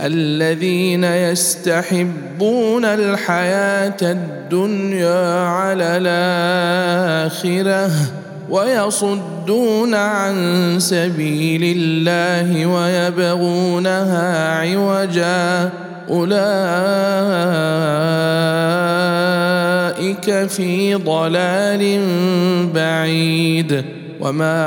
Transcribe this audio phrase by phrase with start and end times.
[0.00, 5.84] الذين يستحبون الحياة الدنيا على
[7.26, 7.90] الآخرة
[8.50, 10.36] ويصدون عن
[10.78, 15.70] سبيل الله ويبغونها عوجا
[16.10, 16.36] أولئك
[20.48, 22.00] في ضلال
[22.74, 23.84] بعيد
[24.20, 24.66] وما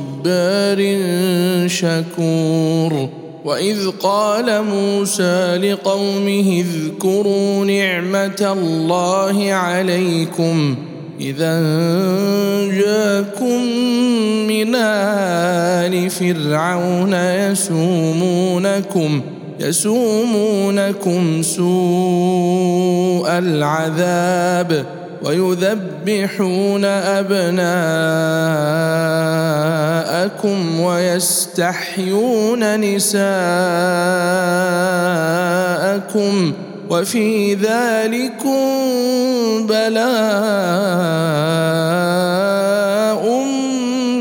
[0.23, 0.97] صبار
[1.67, 3.09] شكور.
[3.45, 10.75] وإذ قال موسى لقومه اذكروا نعمة الله عليكم
[11.21, 11.61] إذا
[12.69, 13.63] جاكم
[14.47, 17.13] من آل فرعون
[17.51, 19.21] يسومونكم
[19.59, 24.85] يسومونكم سوء العذاب
[25.23, 27.61] ويذبحون أبناءكم
[30.79, 33.21] ويستحيون نساءكم
[36.89, 38.61] وفي ذلكم
[39.67, 40.01] بلاء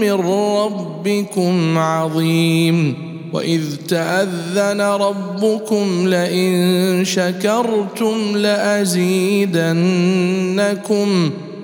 [0.01, 3.11] من ربكم عظيم.
[3.33, 9.71] وإذ تأذن ربكم لئن شكرتم لأزيدنكم.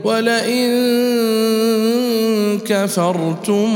[0.07, 0.71] ولئن
[2.67, 3.73] كفرتم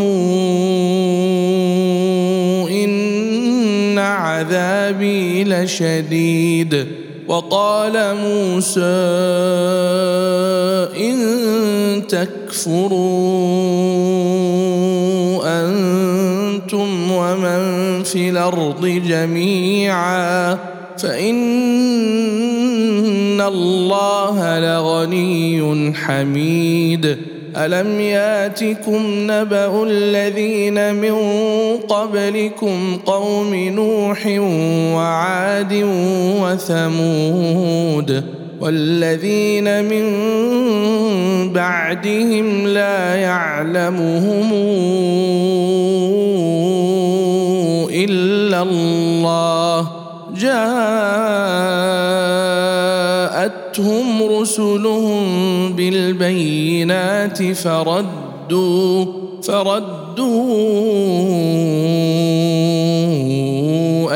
[2.70, 6.86] إن عذابي لشديد
[7.28, 8.80] وقال موسى
[11.00, 11.18] إن
[12.08, 12.90] تكفروا
[15.44, 17.62] أنتم ومن
[18.02, 20.58] في الأرض جميعا
[23.40, 27.16] فان الله لغني حميد
[27.56, 31.14] الم ياتكم نبا الذين من
[31.88, 34.26] قبلكم قوم نوح
[34.96, 35.86] وعاد
[36.42, 38.24] وثمود
[38.60, 40.04] والذين من
[41.52, 44.52] بعدهم لا يعلمهم
[47.90, 50.00] الا الله
[53.30, 59.06] جاءتهم رسلهم بالبينات فردوا
[59.42, 60.28] فردوا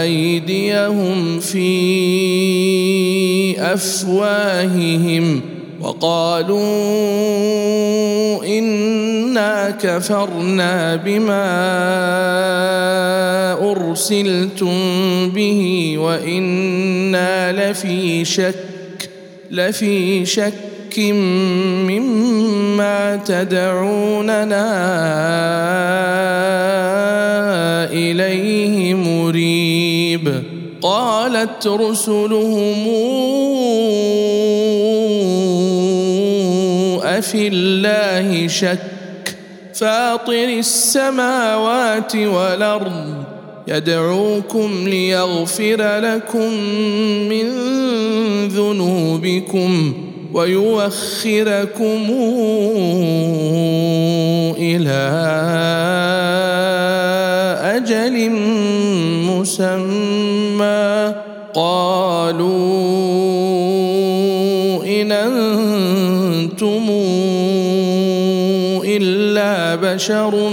[0.03, 1.75] أيديهم في
[3.61, 5.41] أفواههم
[5.81, 6.65] وقالوا
[8.45, 11.45] إنا كفرنا بما
[13.71, 14.75] أرسلتم
[15.35, 18.74] به وإنا لفي شك
[19.55, 20.99] لفي شك
[21.89, 24.67] مما تدعوننا
[27.91, 30.43] إليه مريب.
[30.83, 32.89] قالت رسلهم
[37.03, 38.79] أفي الله شك؟
[39.75, 43.24] فاطر السماوات والأرض
[43.69, 46.53] يدعوكم ليغفر لكم
[47.29, 47.47] من
[48.49, 49.95] ذنوبكم
[50.33, 52.07] ويوخركم
[54.59, 55.05] إلى
[57.77, 58.31] أجل
[59.31, 61.15] مسمى.
[61.55, 62.45] قالوا
[64.85, 66.87] إن أنتم
[68.85, 70.51] إلا بشر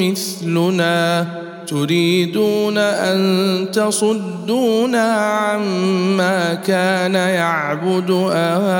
[0.00, 1.39] مثلنا.
[1.70, 8.70] تريدون أن تصدونا عما كان يعبد آباؤنا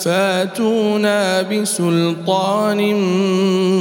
[0.00, 2.94] فاتونا بسلطان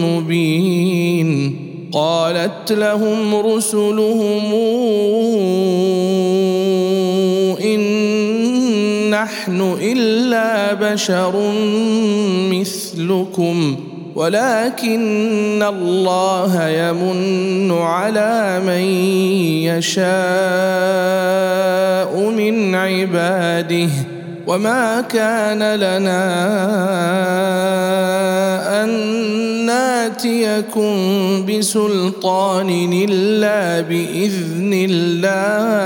[0.02, 1.56] مبين
[1.94, 4.54] قالت لهم رسلهم
[9.46, 11.54] نحن إلا بشر
[12.50, 13.78] مثلكم
[14.16, 18.82] ولكن الله يمن على من
[19.70, 20.06] يشاء
[22.30, 23.90] من عباده.
[24.48, 26.26] وما كان لنا
[28.84, 28.90] أن
[29.66, 30.96] ناتيكم
[31.46, 32.70] بسلطان
[33.10, 35.86] إلا بإذن الله.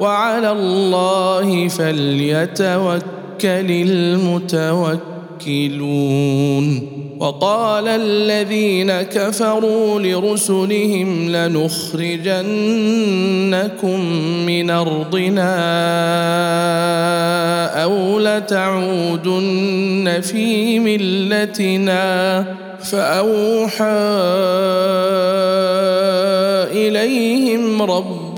[0.00, 3.00] وعلى الله فليتوكل
[3.44, 5.00] المتوكلون.
[7.20, 12.50] وقال الذين كفروا لرسلهم لنخرجنكم
[14.46, 15.56] من أرضنا
[17.82, 22.44] أو لتعودن في ملتنا.
[22.80, 23.84] فأوحى
[26.72, 28.29] إليهم ربهم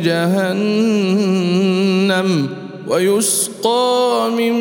[0.04, 1.38] جهنم
[2.88, 4.54] ويسقى من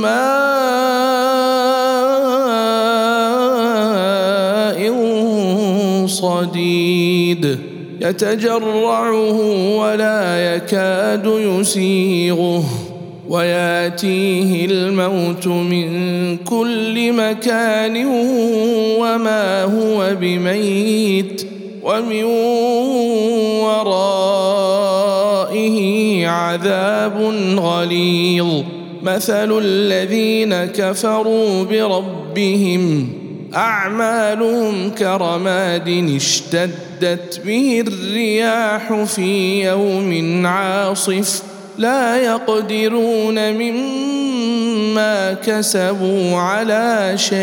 [0.00, 0.30] ماء
[6.06, 7.58] صديد.
[8.00, 9.40] يتجرعه
[9.76, 12.64] ولا يكاد يسيغه.
[13.30, 18.06] وياتيه الموت من كل مكان
[18.98, 21.46] وما هو بميت
[21.82, 22.24] ومن
[23.62, 25.78] ورائه
[26.26, 27.20] عذاب
[27.56, 28.62] غليظ.
[29.02, 33.08] مثل الذين كفروا بربهم
[33.54, 41.49] أعمالهم كرماد اشتدت به الرياح في يوم عاصف.
[41.80, 47.40] لا يقدرون مما كسبوا على شيء.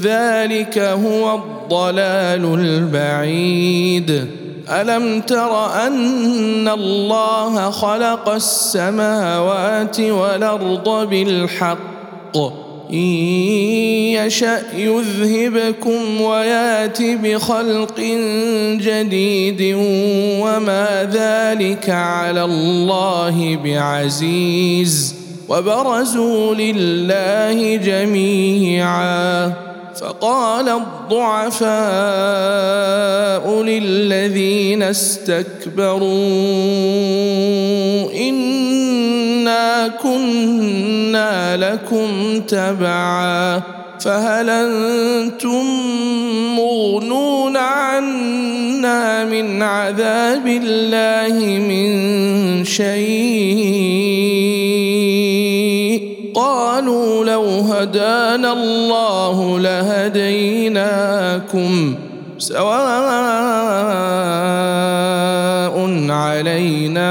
[0.00, 4.26] ذلك هو الضلال البعيد.
[4.70, 12.98] ألم تر أن الله خلق السماوات والأرض بالحق؟ ان
[14.14, 18.00] يشا يذهبكم ويات بخلق
[18.80, 19.76] جديد
[20.40, 25.14] وما ذلك على الله بعزيز
[25.48, 29.52] وبرزوا لله جميعا
[30.00, 31.70] فقال الضعفاء
[33.62, 36.00] للذين استكبروا
[39.60, 43.62] انا كنا لكم تبعا
[44.00, 45.64] فهل أنتم
[46.56, 51.34] مغنون عنا من عذاب الله
[51.68, 52.90] من شيء؟
[56.34, 60.94] قالوا لو هدانا الله لهديناكم
[62.38, 62.80] سواء
[66.10, 67.10] علينا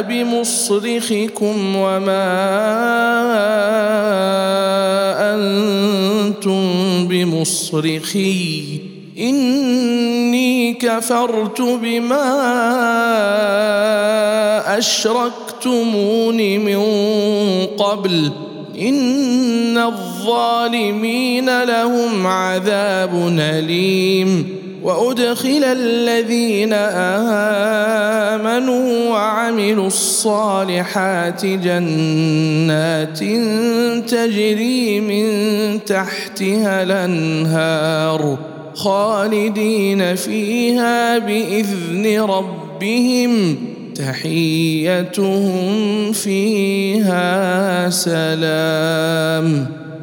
[0.00, 2.26] بمصرخكم وما
[5.34, 6.62] أنتم
[7.08, 8.62] بمصرخي.
[9.18, 12.28] إني كفرت بما
[14.78, 16.82] أشركتمون من
[17.66, 18.30] قبل.
[18.80, 24.56] إن الظالمين لهم عذاب أليم.
[24.82, 26.72] وأدخل الذين
[28.32, 29.05] آمنوا
[29.46, 33.18] وعملوا الصالحات جنات
[34.10, 38.38] تجري من تحتها الأنهار
[38.74, 43.56] خالدين فيها بإذن ربهم
[43.94, 45.62] تحيتهم
[46.12, 49.66] فيها سلام.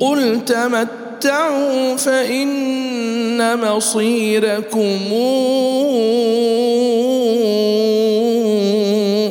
[0.00, 4.98] قل تمتعوا فان مصيركم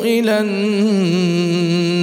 [0.04, 1.96] إلى النار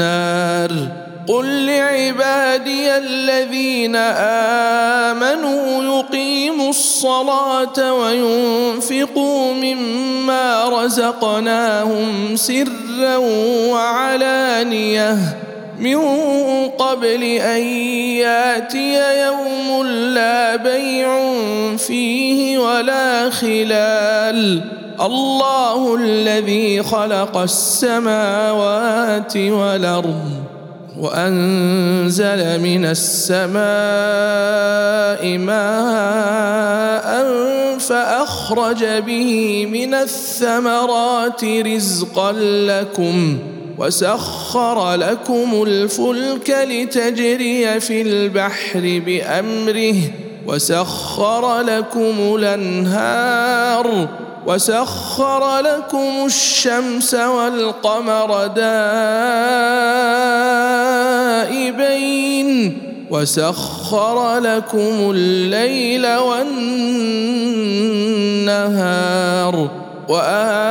[1.28, 13.16] قل لعبادي الذين امنوا يقيموا الصلاه وينفقوا مما رزقناهم سرا
[13.70, 15.41] وعلانيه
[15.82, 15.98] من
[16.78, 17.62] قبل أن
[18.22, 21.08] يأتي يوم لا بيع
[21.76, 24.62] فيه ولا خلال.
[25.00, 30.30] الله الذي خلق السماوات والأرض
[30.98, 33.62] وأنزل من السماء
[35.38, 37.22] ماء
[37.78, 42.32] فأخرج به من الثمرات رزقا
[42.66, 43.38] لكم
[43.82, 49.94] وسخر لكم الفلك لتجري في البحر بأمره.
[50.46, 54.08] وسخر لكم الأنهار.
[54.46, 58.72] وسخر لكم الشمس والقمر دائبين.
[63.10, 66.62] وسخر لكم الليل والنهار.
[70.08, 70.62] وآتاكم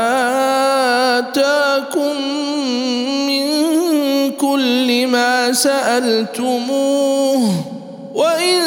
[5.52, 7.42] سألتموه
[8.14, 8.62] وإن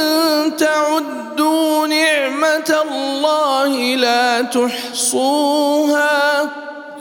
[0.59, 6.43] تعدوا نعمة الله لا تحصوها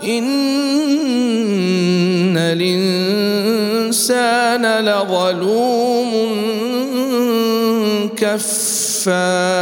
[0.04, 0.44] إن
[3.84, 6.12] الإنسان لظلوم
[8.18, 9.62] كفار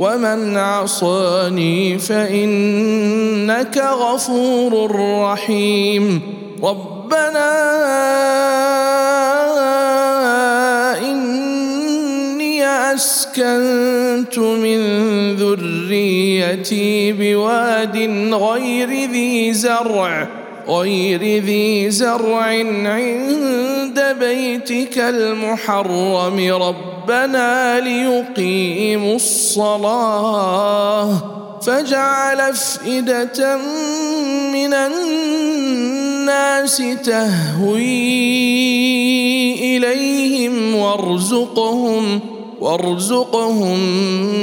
[0.00, 4.90] ومن عصاني فانك غفور
[5.22, 6.22] رحيم
[6.62, 7.50] ربنا
[10.98, 14.80] اني اسكنت من
[15.36, 17.96] ذريتي بواد
[18.34, 22.42] غير ذي زرع غير ذي زرع
[22.84, 26.52] عند بيتك المحرم.
[26.62, 30.60] ربنا ليقيموا الصلاة
[31.62, 33.56] فاجعل أفئدة
[34.52, 35.62] من الناس
[37.04, 38.00] تهوي
[39.76, 42.20] إليهم وارزقهم
[42.60, 43.78] وارزقهم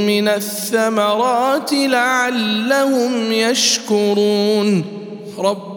[0.06, 4.86] من الثمرات لعلهم يشكرون.
[5.40, 5.77] رب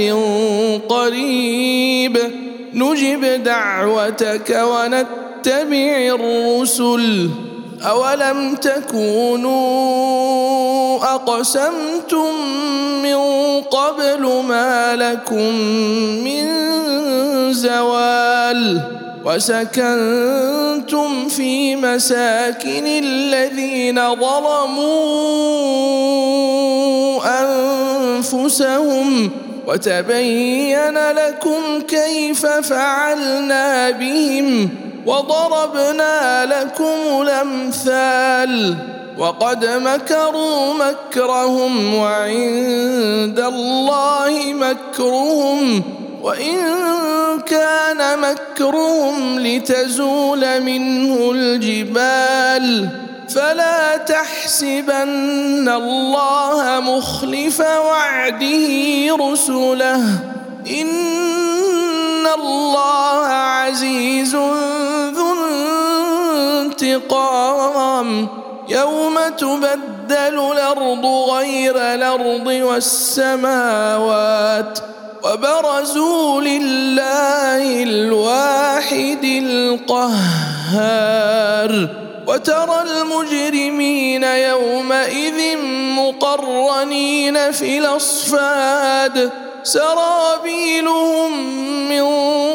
[0.00, 2.18] أجل قريب.
[2.74, 7.30] نجب دعوتك ونتبع الرسل.
[7.82, 9.58] أولم تكونوا
[11.14, 12.34] أقسمتم
[13.02, 13.16] من
[13.60, 15.54] قبل ما لكم
[16.24, 16.46] من
[17.52, 18.80] زوال؟
[19.24, 25.58] وسكنتم في مساكن الذين ظلموا
[27.24, 29.30] أنفسهم
[29.68, 34.70] وتبين لكم كيف فعلنا بهم
[35.06, 38.76] وضربنا لكم الأمثال
[39.18, 45.82] وقد مكروا مكرهم وعند الله مكرهم
[46.22, 46.56] وإن
[47.46, 52.88] كان مكرهم لتزول منه الجبال
[53.34, 58.68] فلا تحسبن الله مخلف وعده
[59.20, 60.02] رسله.
[60.80, 64.36] إن الله عزيز
[65.14, 65.34] ذو
[66.62, 68.28] انتقام.
[68.68, 72.46] يوم تبدل الأرض غير الأرض
[73.26, 73.98] والسماوات
[75.24, 80.48] وبرزوا لله الواحد القهار.
[82.28, 85.58] وترى المجرمين يومئذ
[85.96, 89.30] مقرنين في الأصفاد.
[89.62, 91.32] سرابيلهم
[91.88, 92.04] من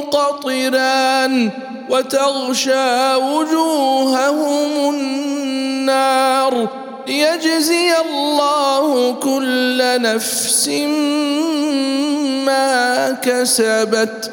[0.01, 1.49] قطران
[1.89, 6.67] وتغشى وجوههم النار.
[7.07, 10.67] ليجزي الله كل نفس
[12.45, 14.31] ما كسبت.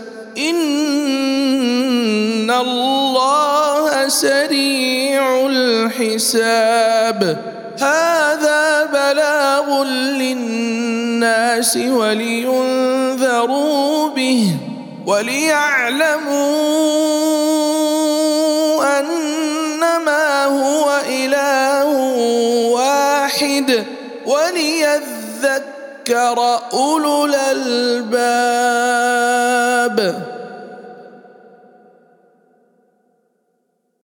[2.51, 7.37] ان الله سريع الحساب
[7.81, 9.83] هذا بلاغ
[10.19, 13.29] للناس ولينذروا
[14.09, 14.57] به
[15.07, 16.41] وليعلموا
[18.99, 21.85] انما هو اله
[22.71, 23.85] واحد
[24.27, 25.59] وليذكر
[26.73, 28.41] اولو الالباب